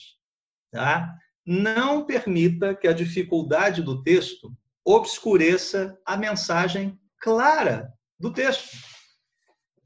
[0.72, 1.12] tá?
[1.52, 8.78] Não permita que a dificuldade do texto obscureça a mensagem clara do texto.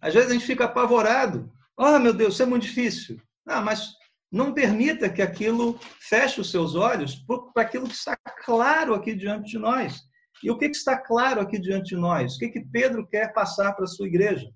[0.02, 1.50] Às vezes a gente fica apavorado.
[1.78, 3.18] Oh, meu Deus, isso é muito difícil.
[3.48, 3.94] Ah, mas
[4.30, 7.24] não permita que aquilo feche os seus olhos
[7.54, 10.02] para aquilo que está claro aqui diante de nós.
[10.44, 12.36] E o que está claro aqui diante de nós?
[12.36, 14.52] O que, Pedro quer passar para a sua igreja?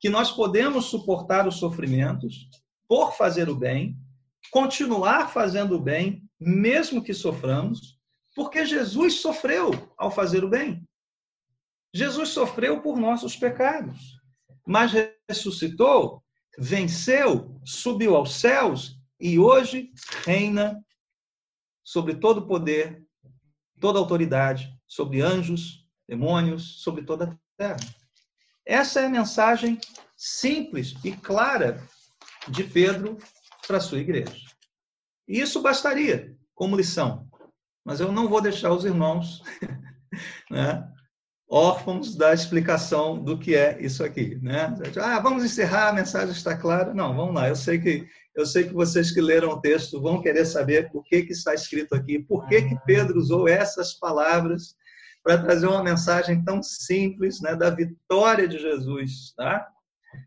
[0.00, 2.48] Que nós podemos suportar os sofrimentos
[2.88, 3.96] por fazer o bem,
[4.50, 7.98] continuar fazendo o bem, mesmo que soframos,
[8.34, 10.86] porque Jesus sofreu ao fazer o bem.
[11.92, 14.14] Jesus sofreu por nossos pecados.
[14.66, 14.92] mas
[15.28, 16.24] ressuscitou,
[16.58, 19.92] venceu, subiu aos céus e hoje
[20.24, 20.82] reina
[21.84, 23.06] sobre todo o poder,
[23.78, 27.76] toda autoridade, sobre anjos, demônios, sobre toda a terra.
[28.64, 29.78] Essa é a mensagem
[30.16, 31.86] simples e clara
[32.48, 33.18] de Pedro
[33.66, 34.53] para a sua igreja.
[35.26, 37.28] Isso bastaria como lição.
[37.84, 39.42] Mas eu não vou deixar os irmãos
[40.50, 40.86] né,
[41.48, 44.36] órfãos da explicação do que é isso aqui.
[44.42, 44.74] Né?
[45.00, 46.94] Ah, vamos encerrar, a mensagem está clara.
[46.94, 47.48] Não, vamos lá.
[47.48, 51.04] Eu sei que eu sei que vocês que leram o texto vão querer saber por
[51.04, 54.74] que, que está escrito aqui, por que, que Pedro usou essas palavras
[55.22, 59.32] para trazer uma mensagem tão simples né, da vitória de Jesus.
[59.36, 59.66] Tá?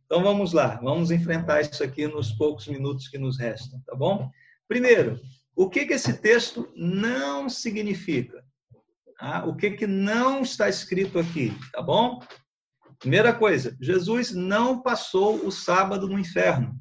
[0.05, 4.31] Então vamos lá, vamos enfrentar isso aqui nos poucos minutos que nos restam, tá bom?
[4.67, 5.19] Primeiro,
[5.56, 8.43] o que, que esse texto não significa?
[9.19, 12.19] Ah, o que, que não está escrito aqui, tá bom?
[12.99, 16.75] Primeira coisa, Jesus não passou o sábado no inferno.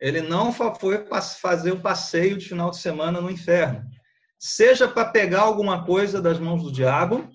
[0.00, 1.06] Ele não foi
[1.40, 3.88] fazer o passeio de final de semana no inferno.
[4.38, 7.30] Seja para pegar alguma coisa das mãos do diabo,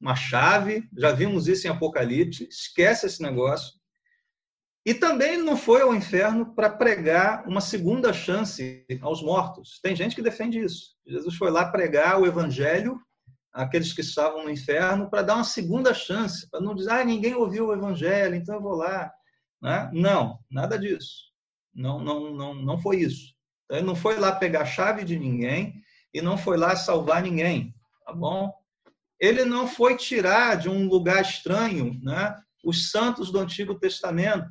[0.00, 3.75] uma chave, já vimos isso em Apocalipse, esquece esse negócio.
[4.86, 9.80] E também não foi ao inferno para pregar uma segunda chance aos mortos.
[9.82, 10.94] Tem gente que defende isso.
[11.04, 12.98] Jesus foi lá pregar o evangelho
[13.52, 17.34] àqueles que estavam no inferno para dar uma segunda chance, para não dizer, ah, ninguém
[17.34, 19.10] ouviu o evangelho, então eu vou lá.
[19.60, 19.90] Né?
[19.92, 21.24] Não, nada disso.
[21.74, 23.34] Não, não, não, não foi isso.
[23.68, 25.74] Ele não foi lá pegar a chave de ninguém
[26.14, 27.74] e não foi lá salvar ninguém,
[28.06, 28.52] tá bom?
[29.20, 34.46] ele não foi tirar de um lugar estranho né, os santos do Antigo Testamento.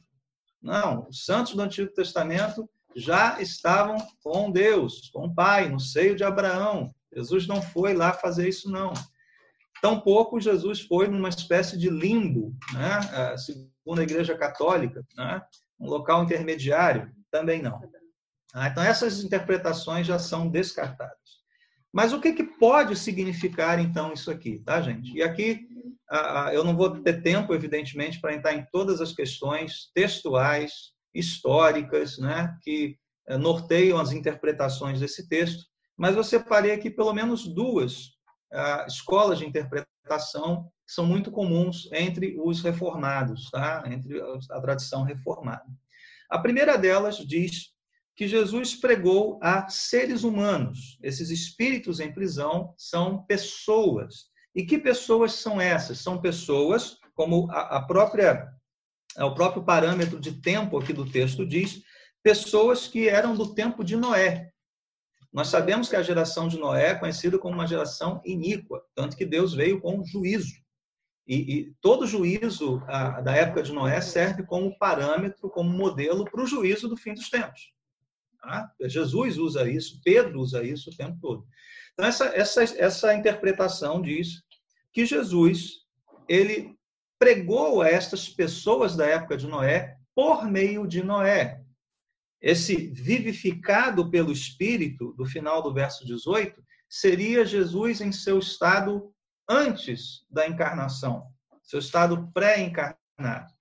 [0.66, 6.16] Não, os santos do Antigo Testamento já estavam com Deus, com o Pai, no seio
[6.16, 6.92] de Abraão.
[7.14, 8.92] Jesus não foi lá fazer isso, não.
[9.80, 13.38] Tampouco Jesus foi numa espécie de limbo, né?
[13.38, 15.40] segundo a Igreja Católica, né?
[15.80, 17.80] um local intermediário, também não.
[18.52, 21.44] Ah, então, essas interpretações já são descartadas.
[21.94, 25.16] Mas o que, que pode significar, então, isso aqui, tá, gente?
[25.16, 25.68] E aqui
[26.54, 32.58] eu não vou ter tempo, evidentemente, para entrar em todas as questões textuais, históricas, né,
[32.62, 35.64] que eh, norteiam as interpretações desse texto,
[35.98, 38.16] mas eu separei aqui pelo menos duas
[38.88, 43.84] escolas de interpretação que são muito comuns entre os reformados, tá?
[43.88, 45.66] entre a tradição reformada.
[46.30, 47.74] A primeira delas diz
[48.16, 50.98] que Jesus pregou a seres humanos.
[51.02, 54.28] Esses espíritos em prisão são pessoas.
[54.56, 56.00] E que pessoas são essas?
[56.00, 58.56] São pessoas, como a própria
[59.18, 61.82] o próprio parâmetro de tempo aqui do texto diz,
[62.22, 64.52] pessoas que eram do tempo de Noé.
[65.32, 69.26] Nós sabemos que a geração de Noé é conhecida como uma geração iníqua, tanto que
[69.26, 70.54] Deus veio com juízo.
[71.28, 76.42] E, e todo juízo a, da época de Noé serve como parâmetro, como modelo para
[76.42, 77.74] o juízo do fim dos tempos.
[78.42, 78.72] Tá?
[78.82, 81.46] Jesus usa isso, Pedro usa isso o tempo todo.
[81.94, 84.44] Então, essa, essa, essa interpretação diz
[84.96, 85.82] que Jesus
[86.28, 86.76] ele
[87.20, 91.62] pregou a estas pessoas da época de Noé por meio de Noé.
[92.42, 99.14] Esse vivificado pelo Espírito, do final do verso 18, seria Jesus em seu estado
[99.50, 101.28] antes da encarnação,
[101.62, 103.54] seu estado pré-encarnado.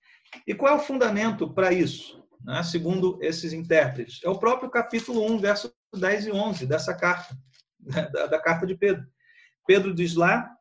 [0.46, 2.24] E qual é o fundamento para isso?
[2.44, 4.20] né, segundo esses intérpretes.
[4.22, 7.34] É o próprio capítulo 1, verso 10 e 11 dessa carta,
[7.80, 9.06] né, da, da carta de Pedro.
[9.66, 10.53] Pedro diz lá: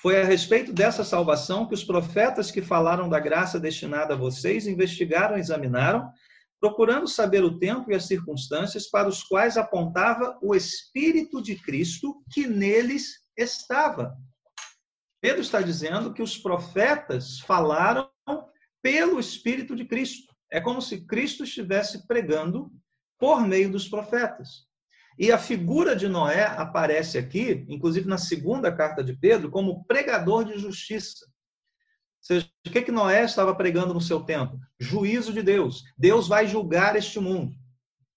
[0.00, 4.66] Foi a respeito dessa salvação que os profetas que falaram da graça destinada a vocês
[4.66, 6.10] investigaram e examinaram,
[6.58, 12.22] procurando saber o tempo e as circunstâncias para os quais apontava o Espírito de Cristo
[12.32, 14.16] que neles estava.
[15.20, 18.08] Pedro está dizendo que os profetas falaram
[18.82, 20.34] pelo Espírito de Cristo.
[20.50, 22.72] É como se Cristo estivesse pregando
[23.18, 24.69] por meio dos profetas.
[25.20, 30.46] E a figura de Noé aparece aqui, inclusive na segunda carta de Pedro, como pregador
[30.46, 31.26] de justiça.
[31.26, 34.58] Ou seja, o que, que Noé estava pregando no seu tempo?
[34.80, 35.84] Juízo de Deus.
[35.98, 37.54] Deus vai julgar este mundo.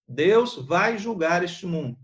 [0.07, 1.97] Deus vai julgar este mundo.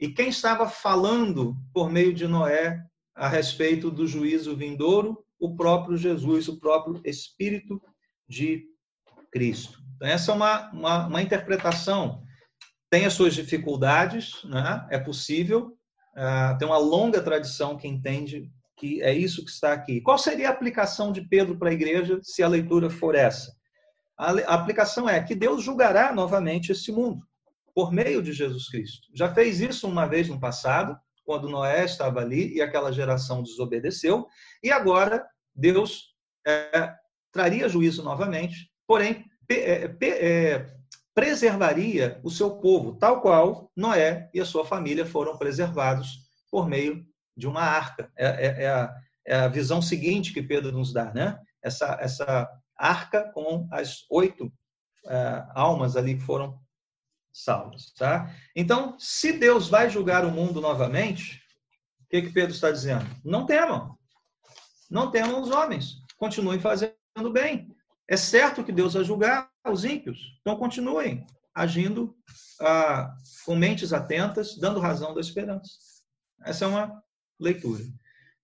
[0.00, 2.82] E quem estava falando por meio de Noé
[3.14, 5.24] a respeito do juízo vindouro?
[5.38, 7.80] O próprio Jesus, o próprio Espírito
[8.28, 8.64] de
[9.30, 9.78] Cristo.
[9.94, 12.24] Então, essa é uma, uma, uma interpretação.
[12.90, 14.86] Tem as suas dificuldades, né?
[14.90, 15.76] é possível,
[16.16, 20.00] uh, tem uma longa tradição que entende que é isso que está aqui.
[20.00, 23.54] Qual seria a aplicação de Pedro para a igreja se a leitura for essa?
[24.18, 27.22] A, a aplicação é que Deus julgará novamente esse mundo
[27.74, 29.08] por meio de Jesus Cristo.
[29.14, 34.26] Já fez isso uma vez no passado, quando Noé estava ali e aquela geração desobedeceu,
[34.62, 35.24] e agora
[35.54, 36.14] Deus
[36.46, 36.92] é,
[37.32, 40.79] traria juízo novamente, porém é, é,
[41.14, 47.04] preservaria o seu povo, tal qual Noé e a sua família foram preservados por meio
[47.36, 48.10] de uma arca.
[48.16, 48.94] É, é, é, a,
[49.26, 51.38] é a, visão seguinte que Pedro nos dá, né?
[51.62, 54.52] Essa, essa arca com as oito
[55.06, 56.58] é, almas ali que foram
[57.32, 58.34] salvas, tá?
[58.54, 61.40] Então, se Deus vai julgar o mundo novamente,
[62.02, 63.06] o que, que Pedro está dizendo?
[63.24, 63.96] Não temam.
[64.90, 65.96] Não temam os homens.
[66.16, 66.94] Continuem fazendo
[67.32, 67.74] bem.
[68.10, 70.18] É certo que Deus vai julgar os ímpios.
[70.40, 72.12] Então, continuem agindo
[72.60, 73.14] ah,
[73.46, 75.70] com mentes atentas, dando razão da esperança.
[76.44, 77.00] Essa é uma
[77.38, 77.84] leitura.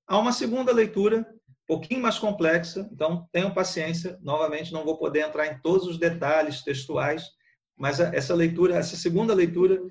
[0.06, 4.16] Há uma segunda leitura, um pouquinho mais complexa, então tenham paciência.
[4.22, 7.24] Novamente, não vou poder entrar em todos os detalhes textuais,
[7.76, 9.82] mas essa leitura, essa segunda leitura,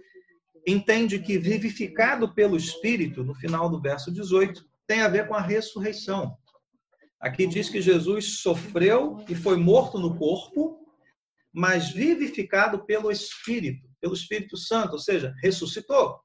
[0.65, 5.41] entende que vivificado pelo Espírito, no final do verso 18, tem a ver com a
[5.41, 6.37] ressurreição.
[7.19, 10.79] Aqui diz que Jesus sofreu e foi morto no corpo,
[11.53, 16.19] mas vivificado pelo Espírito, pelo Espírito Santo, ou seja, ressuscitou.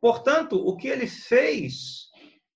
[0.00, 2.08] Portanto, o que ele fez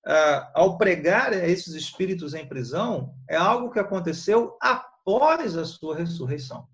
[0.05, 5.95] ah, ao pregar a esses espíritos em prisão é algo que aconteceu após a sua
[5.95, 6.67] ressurreição.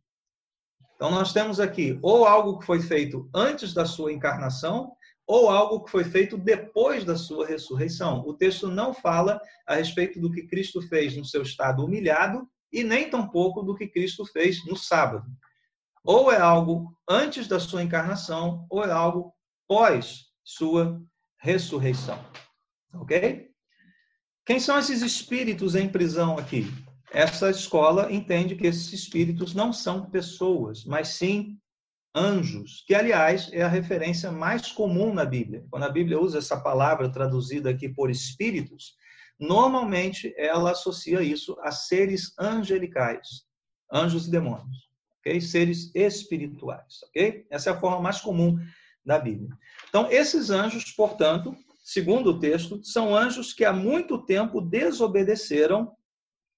[0.96, 4.92] Então, nós temos aqui ou algo que foi feito antes da sua encarnação,
[5.30, 8.24] ou algo que foi feito depois da sua ressurreição.
[8.26, 12.84] O texto não fala a respeito do que Cristo fez no seu estado humilhado e
[12.84, 15.28] nem tampouco do que Cristo fez no sábado.
[16.04, 19.32] Ou é algo antes da sua encarnação, ou é algo
[19.68, 21.00] pós sua
[21.40, 22.20] ressurreição.
[22.96, 23.52] Ok?
[24.44, 26.66] Quem são esses espíritos em prisão aqui?
[27.12, 31.58] essa escola entende que esses espíritos não são pessoas, mas sim
[32.16, 35.66] anjos, que, aliás, é a referência mais comum na Bíblia.
[35.70, 38.96] Quando a Bíblia usa essa palavra traduzida aqui por espíritos,
[39.40, 43.46] normalmente ela associa isso a seres angelicais,
[43.92, 45.40] anjos e demônios, ok?
[45.40, 47.46] Seres espirituais, ok?
[47.50, 48.58] Essa é a forma mais comum
[49.06, 49.50] da Bíblia.
[49.88, 55.92] Então, esses anjos, portanto, segundo o texto, são anjos que há muito tempo desobedeceram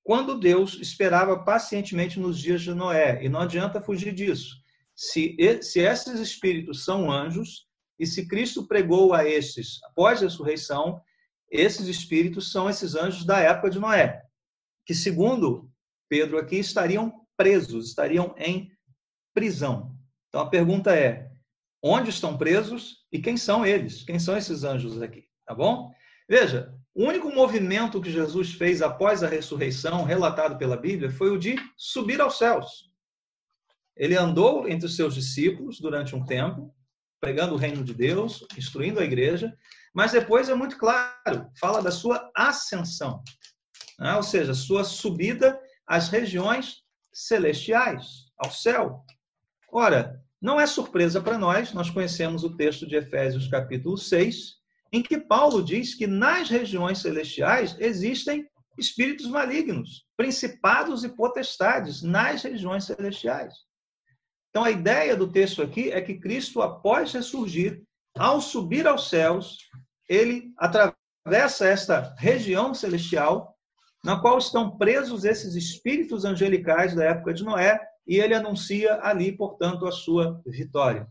[0.03, 3.23] quando Deus esperava pacientemente nos dias de Noé.
[3.23, 4.60] E não adianta fugir disso.
[5.01, 7.65] Se, se esses espíritos são anjos,
[7.97, 11.01] e se Cristo pregou a estes após a ressurreição,
[11.49, 14.21] esses espíritos são esses anjos da época de Noé,
[14.85, 15.67] que, segundo
[16.07, 18.71] Pedro aqui, estariam presos, estariam em
[19.33, 19.97] prisão.
[20.29, 21.31] Então a pergunta é:
[21.81, 24.03] onde estão presos e quem são eles?
[24.03, 25.27] Quem são esses anjos aqui?
[25.47, 25.91] Tá bom?
[26.29, 31.39] Veja, o único movimento que Jesus fez após a ressurreição, relatado pela Bíblia, foi o
[31.39, 32.90] de subir aos céus.
[34.01, 36.73] Ele andou entre os seus discípulos durante um tempo,
[37.19, 39.55] pregando o reino de Deus, instruindo a igreja,
[39.93, 43.21] mas depois é muito claro, fala da sua ascensão,
[43.99, 44.15] né?
[44.15, 46.77] ou seja, sua subida às regiões
[47.13, 49.05] celestiais, ao céu.
[49.71, 54.55] Ora, não é surpresa para nós, nós conhecemos o texto de Efésios capítulo 6,
[54.91, 62.41] em que Paulo diz que nas regiões celestiais existem espíritos malignos, principados e potestades nas
[62.41, 63.53] regiões celestiais.
[64.51, 67.81] Então, a ideia do texto aqui é que Cristo, após ressurgir,
[68.15, 69.57] ao subir aos céus,
[70.07, 73.57] ele atravessa esta região celestial,
[74.03, 79.31] na qual estão presos esses espíritos angelicais da época de Noé, e ele anuncia ali,
[79.31, 81.07] portanto, a sua vitória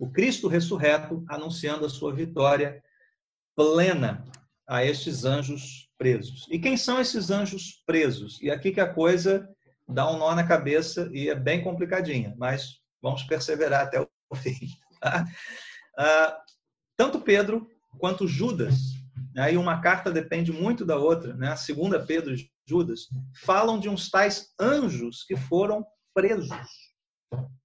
[0.00, 2.82] o Cristo ressurreto anunciando a sua vitória
[3.54, 4.24] plena
[4.66, 6.46] a estes anjos presos.
[6.50, 8.40] E quem são esses anjos presos?
[8.40, 9.46] E aqui que a coisa
[9.92, 14.68] dá um nó na cabeça e é bem complicadinha, mas vamos perseverar até o fim.
[15.00, 15.24] Tá?
[15.98, 16.38] Ah,
[16.96, 18.74] tanto Pedro quanto Judas,
[19.36, 21.48] aí uma carta depende muito da outra, né?
[21.48, 23.08] a segunda Pedro e Judas,
[23.44, 26.50] falam de uns tais anjos que foram presos.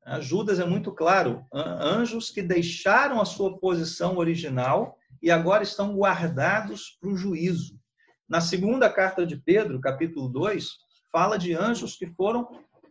[0.04, 5.96] A Judas é muito claro, anjos que deixaram a sua posição original e agora estão
[5.96, 7.80] guardados para o juízo.
[8.28, 10.85] Na segunda carta de Pedro, capítulo 2,
[11.16, 12.46] fala de anjos que foram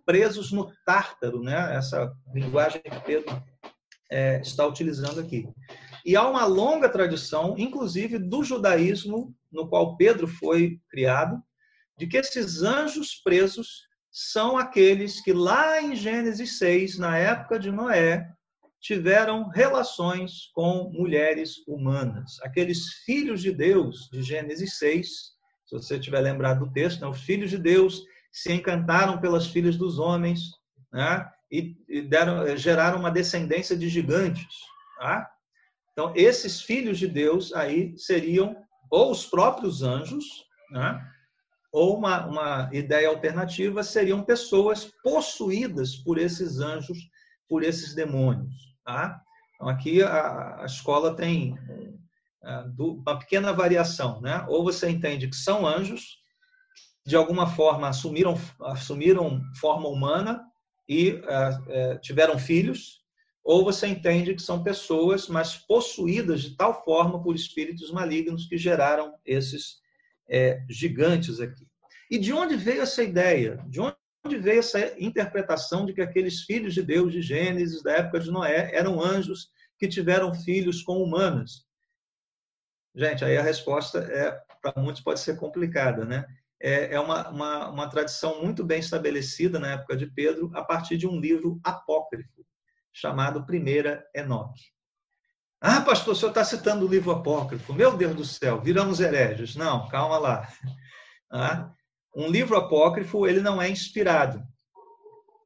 [0.06, 1.76] presos no Tártaro, né?
[1.76, 3.42] essa linguagem que Pedro
[4.10, 5.46] é, está utilizando aqui.
[6.06, 11.38] E há uma longa tradição, inclusive do judaísmo, no qual Pedro foi criado,
[11.98, 17.70] de que esses anjos presos são aqueles que lá em Gênesis 6, na época de
[17.70, 18.26] Noé,
[18.80, 22.40] tiveram relações com mulheres humanas.
[22.42, 25.08] Aqueles filhos de Deus de Gênesis 6,
[25.66, 27.06] se você tiver lembrado do texto, né?
[27.06, 28.02] os filhos de Deus
[28.34, 30.50] se encantaram pelas filhas dos homens
[30.92, 31.30] né?
[31.48, 34.56] e, deram, geraram uma descendência de gigantes.
[34.98, 35.30] Tá?
[35.92, 38.56] Então, esses filhos de Deus aí seriam
[38.90, 40.24] ou os próprios anjos,
[40.70, 41.00] né?
[41.72, 46.98] Ou uma, uma ideia alternativa seriam pessoas possuídas por esses anjos,
[47.48, 48.54] por esses demônios.
[48.84, 49.20] Tá?
[49.54, 51.56] Então, aqui a, a escola tem
[52.44, 54.20] é, uma pequena variação.
[54.20, 54.44] Né?
[54.48, 56.23] Ou você entende que são anjos,
[57.06, 60.42] de alguma forma assumiram, assumiram forma humana
[60.88, 63.04] e uh, uh, tiveram filhos,
[63.42, 68.56] ou você entende que são pessoas, mas possuídas de tal forma por espíritos malignos que
[68.56, 69.82] geraram esses
[70.26, 71.66] é, gigantes aqui.
[72.10, 73.62] E de onde veio essa ideia?
[73.68, 78.20] De onde veio essa interpretação de que aqueles filhos de Deus de Gênesis, da época
[78.20, 81.66] de Noé, eram anjos que tiveram filhos com humanas?
[82.94, 84.30] Gente, aí a resposta é
[84.62, 86.24] para muitos pode ser complicada, né?
[86.66, 90.96] É, é uma, uma, uma tradição muito bem estabelecida na época de Pedro, a partir
[90.96, 92.42] de um livro apócrifo
[92.90, 94.62] chamado Primeira Enoque.
[95.60, 97.74] Ah, pastor, o senhor está citando o livro apócrifo.
[97.74, 99.54] Meu Deus do céu, viramos hereges.
[99.56, 100.48] Não, calma lá.
[101.30, 101.70] Ah,
[102.16, 104.42] um livro apócrifo, ele não é inspirado,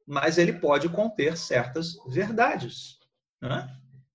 [0.07, 2.97] mas ele pode conter certas verdades.
[3.41, 3.67] Ah?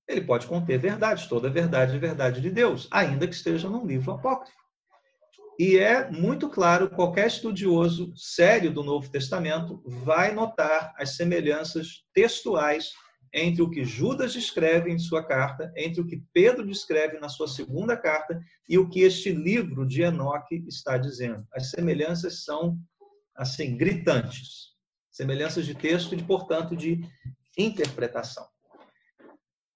[0.08, 4.12] Ele pode conter verdades, toda verdade é verdade de Deus, ainda que esteja num livro
[4.12, 4.63] apócrifo.
[5.58, 12.90] E é muito claro, qualquer estudioso sério do Novo Testamento vai notar as semelhanças textuais
[13.32, 17.48] entre o que Judas descreve em sua carta, entre o que Pedro descreve na sua
[17.48, 21.44] segunda carta e o que este livro de Enoque está dizendo.
[21.52, 22.78] As semelhanças são,
[23.34, 24.74] assim, gritantes.
[25.10, 27.00] Semelhanças de texto e, portanto, de
[27.58, 28.46] interpretação.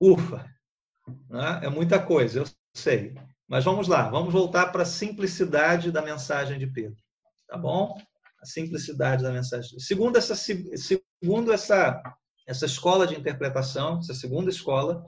[0.01, 0.49] Ufa!
[1.29, 1.61] Né?
[1.65, 3.15] É muita coisa, eu sei.
[3.49, 6.99] Mas vamos lá, vamos voltar para a simplicidade da mensagem de Pedro.
[7.49, 7.97] Tá bom?
[8.43, 9.79] A simplicidade da mensagem.
[9.81, 12.01] Segundo essa, segundo essa
[12.49, 15.07] essa escola de interpretação, essa segunda escola,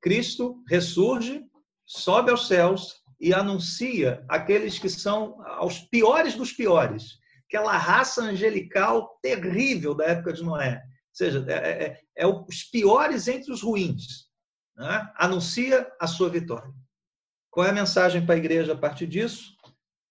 [0.00, 1.44] Cristo ressurge,
[1.84, 7.18] sobe aos céus e anuncia aqueles que são aos piores dos piores,
[7.48, 10.76] aquela raça angelical terrível da época de Noé.
[10.76, 14.26] Ou seja, é, é, é, é os piores entre os ruins.
[14.76, 15.10] Né?
[15.16, 16.72] Anuncia a sua vitória.
[17.56, 19.56] Qual é a mensagem para a igreja a partir disso?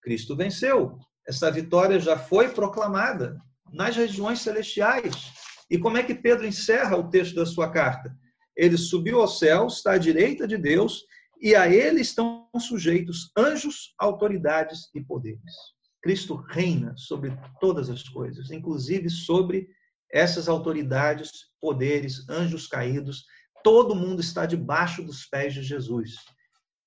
[0.02, 0.98] Cristo venceu.
[1.28, 3.39] Essa vitória já foi proclamada
[3.72, 5.32] nas regiões celestiais.
[5.70, 8.12] E como é que Pedro encerra o texto da sua carta?
[8.58, 11.04] Ele subiu ao céu, está à direita de Deus,
[11.39, 15.54] e a ele estão sujeitos anjos, autoridades e poderes.
[16.02, 17.32] Cristo reina sobre
[17.62, 19.68] todas as coisas, inclusive sobre
[20.12, 21.30] essas autoridades,
[21.62, 23.24] poderes, anjos caídos.
[23.64, 26.16] Todo mundo está debaixo dos pés de Jesus.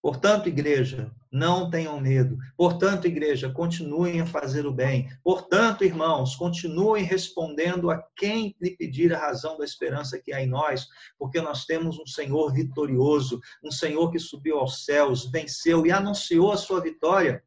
[0.00, 2.38] Portanto, igreja, não tenham medo.
[2.56, 5.10] Portanto, igreja, continuem a fazer o bem.
[5.24, 10.46] Portanto, irmãos, continuem respondendo a quem lhe pedir a razão da esperança que há em
[10.46, 10.86] nós,
[11.18, 16.52] porque nós temos um Senhor vitorioso, um Senhor que subiu aos céus, venceu e anunciou
[16.52, 17.42] a sua vitória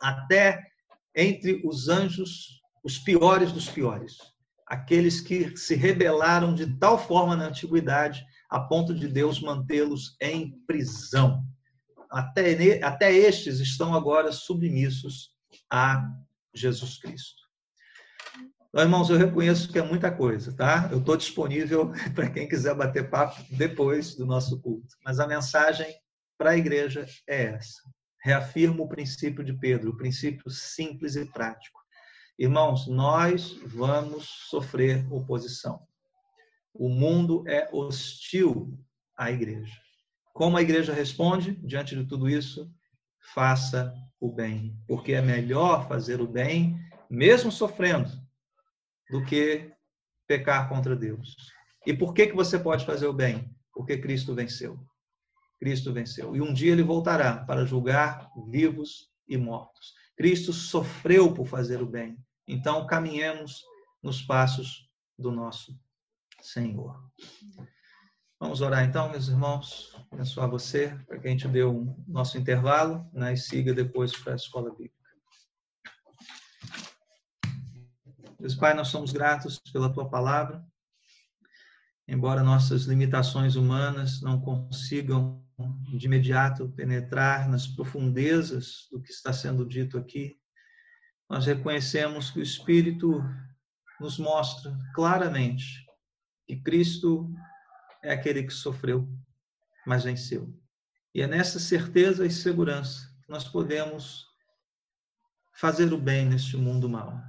[0.00, 0.62] até
[1.16, 4.18] entre os anjos, os piores dos piores,
[4.66, 10.52] aqueles que se rebelaram de tal forma na antiguidade a ponto de Deus mantê-los em
[10.66, 11.42] prisão
[12.10, 15.32] até, até estes estão agora submissos
[15.70, 16.08] a
[16.54, 17.48] Jesus Cristo.
[18.68, 20.88] Então, irmãos, eu reconheço que é muita coisa, tá?
[20.92, 24.94] Eu estou disponível para quem quiser bater papo depois do nosso culto.
[25.04, 25.94] Mas a mensagem
[26.36, 27.82] para a igreja é essa.
[28.22, 31.80] Reafirmo o princípio de Pedro, o princípio simples e prático.
[32.38, 35.80] Irmãos, nós vamos sofrer oposição.
[36.74, 38.78] O mundo é hostil
[39.16, 39.74] à igreja.
[40.38, 42.72] Como a igreja responde diante de tudo isso?
[43.34, 46.78] Faça o bem, porque é melhor fazer o bem,
[47.10, 48.08] mesmo sofrendo,
[49.10, 49.72] do que
[50.28, 51.34] pecar contra Deus.
[51.84, 53.52] E por que, que você pode fazer o bem?
[53.72, 54.78] Porque Cristo venceu.
[55.58, 56.36] Cristo venceu.
[56.36, 59.92] E um dia ele voltará para julgar vivos e mortos.
[60.16, 62.16] Cristo sofreu por fazer o bem.
[62.46, 63.64] Então, caminhemos
[64.00, 65.76] nos passos do nosso
[66.40, 66.96] Senhor.
[68.40, 73.04] Vamos orar então, meus irmãos, abençoar você, para que a gente dê o nosso intervalo
[73.12, 74.94] né, e siga depois para a escola bíblica.
[78.38, 80.64] Deus Pai, nós somos gratos pela tua palavra.
[82.06, 85.44] Embora nossas limitações humanas não consigam
[85.96, 90.38] de imediato penetrar nas profundezas do que está sendo dito aqui,
[91.28, 93.20] nós reconhecemos que o Espírito
[94.00, 95.84] nos mostra claramente
[96.46, 97.28] que Cristo
[98.02, 99.08] é aquele que sofreu,
[99.86, 100.52] mas venceu.
[101.14, 104.26] E é nessa certeza e segurança que nós podemos
[105.54, 107.20] fazer o bem neste mundo mal.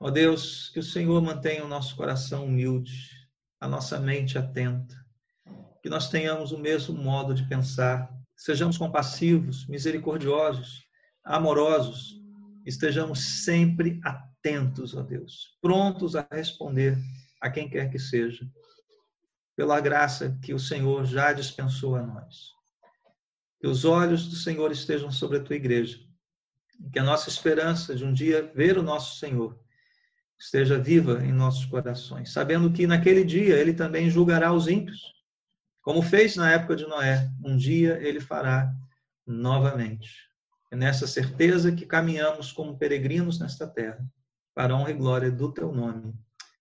[0.00, 3.10] Ó Deus, que o Senhor mantenha o nosso coração humilde,
[3.60, 4.96] a nossa mente atenta,
[5.82, 10.84] que nós tenhamos o mesmo modo de pensar, sejamos compassivos, misericordiosos,
[11.24, 12.18] amorosos
[12.68, 16.98] estejamos sempre atentos, ó Deus, prontos a responder
[17.40, 18.46] a quem quer que seja,
[19.58, 22.52] pela graça que o Senhor já dispensou a nós.
[23.60, 25.98] Que os olhos do Senhor estejam sobre a tua igreja,
[26.92, 29.60] que a nossa esperança de um dia ver o nosso Senhor
[30.38, 35.12] esteja viva em nossos corações, sabendo que naquele dia ele também julgará os ímpios,
[35.82, 37.28] como fez na época de Noé.
[37.44, 38.72] Um dia ele fará
[39.26, 40.08] novamente.
[40.70, 44.08] É nessa certeza que caminhamos como peregrinos nesta terra,
[44.54, 46.14] para a honra e glória do teu nome.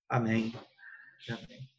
[0.10, 0.52] Amém.
[1.30, 1.70] Amém.